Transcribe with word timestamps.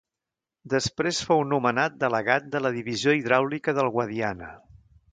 Després 0.73 1.19
fou 1.27 1.43
nomenat 1.51 2.01
delegat 2.05 2.49
de 2.57 2.65
la 2.67 2.75
Divisió 2.81 3.17
Hidràulica 3.21 3.79
del 3.81 3.95
Guadiana. 3.99 4.53